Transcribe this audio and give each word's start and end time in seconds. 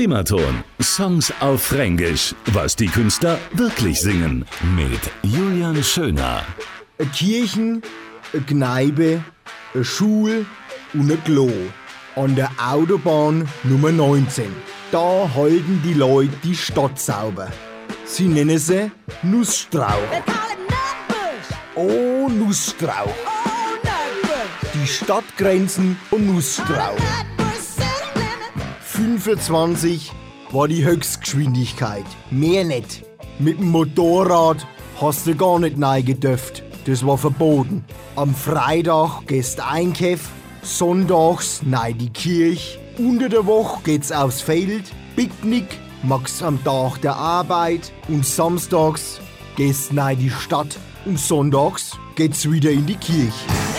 Primaton. 0.00 0.64
Songs 0.80 1.30
auf 1.40 1.62
Fränkisch. 1.62 2.34
Was 2.54 2.74
die 2.74 2.86
Künstler 2.86 3.38
wirklich 3.52 4.00
singen. 4.00 4.46
Mit 4.74 4.98
Julian 5.22 5.84
Schöner. 5.84 6.42
Eine 6.98 7.08
Kirchen, 7.10 7.82
eine 8.32 8.42
Kneipe, 8.44 9.22
eine 9.74 9.84
Schule 9.84 10.46
und 10.94 11.12
ein 11.12 11.22
Klo. 11.24 11.50
An 12.16 12.34
der 12.34 12.48
Autobahn 12.58 13.46
Nummer 13.62 13.92
19. 13.92 14.46
Da 14.90 15.28
halten 15.34 15.82
die 15.84 15.92
Leute 15.92 16.32
die 16.44 16.56
Stadt 16.56 16.98
sauber. 16.98 17.50
Sie 18.06 18.26
nennen 18.26 18.58
sie 18.58 18.90
Nussstrauch. 19.22 19.98
Oh, 21.74 22.26
Nussstrauch. 22.26 23.04
Oh. 23.26 23.88
Die 24.72 24.86
Stadtgrenzen 24.86 25.98
und 26.10 26.26
Nussstrauch. 26.26 26.96
Nutbush 29.20 29.40
city 29.40 29.52
limit. 29.52 29.70
25 29.70 30.12
war 30.50 30.68
die 30.68 30.84
Höchstgeschwindigkeit. 30.84 32.04
Mehr 32.30 32.64
nicht. 32.64 33.04
Mit 33.38 33.58
dem 33.58 33.70
Motorrad 33.70 34.66
hast 35.00 35.26
du 35.26 35.34
gar 35.34 35.58
nicht 35.58 35.78
neigedürft. 35.78 36.62
Das 36.86 37.06
war 37.06 37.18
verboten. 37.18 37.84
Am 38.16 38.34
Freitag 38.34 39.26
gehst 39.26 39.60
einkäf, 39.60 40.28
sonntags 40.62 41.62
nei 41.62 41.92
die 41.92 42.10
Kirche, 42.10 42.78
unter 42.98 43.28
der 43.28 43.46
Woche 43.46 43.82
geht's 43.84 44.12
aufs 44.12 44.40
Feld, 44.40 44.84
Picknick 45.16 45.78
machst 46.02 46.42
am 46.42 46.62
Tag 46.64 47.00
der 47.02 47.16
Arbeit 47.16 47.92
und 48.08 48.24
samstags 48.24 49.20
gehst 49.56 49.92
nei 49.92 50.14
die 50.14 50.30
Stadt 50.30 50.78
und 51.04 51.18
sonntags 51.18 51.98
geht's 52.14 52.50
wieder 52.50 52.70
in 52.70 52.86
die 52.86 52.96
Kirche. 52.96 53.69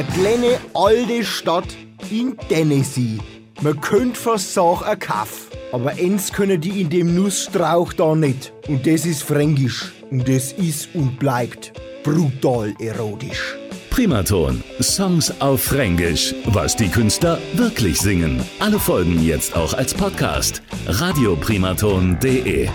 Eine 0.00 0.08
kleine 0.12 0.58
alte 0.72 1.22
Stadt 1.22 1.76
in 2.10 2.34
Tennessee. 2.48 3.18
Man 3.60 3.78
könnte 3.82 4.18
fast 4.18 4.54
sagen, 4.54 4.82
ein 4.84 4.98
Kaff. 4.98 5.48
Aber 5.72 5.90
eins 5.90 6.32
können 6.32 6.58
die 6.58 6.80
in 6.80 6.88
dem 6.88 7.14
Nussstrauch 7.14 7.92
da 7.92 8.14
nicht. 8.14 8.50
Und 8.66 8.86
das 8.86 9.04
ist 9.04 9.22
fränkisch. 9.22 9.92
Und 10.10 10.26
das 10.26 10.52
ist 10.52 10.88
und 10.94 11.18
bleibt 11.18 11.74
brutal 12.02 12.72
erotisch. 12.80 13.58
Primaton. 13.90 14.64
Songs 14.80 15.38
auf 15.38 15.64
Fränkisch. 15.64 16.34
Was 16.46 16.76
die 16.76 16.88
Künstler 16.88 17.38
wirklich 17.52 18.00
singen. 18.00 18.40
Alle 18.58 18.78
Folgen 18.78 19.22
jetzt 19.22 19.54
auch 19.54 19.74
als 19.74 19.92
Podcast. 19.92 20.62
Radioprimaton.de 20.86 22.70